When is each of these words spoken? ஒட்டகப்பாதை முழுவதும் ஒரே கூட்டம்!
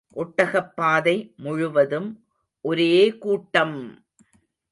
ஒட்டகப்பாதை 0.15 1.13
முழுவதும் 1.37 2.09
ஒரே 2.65 2.91
கூட்டம்! 3.19 3.77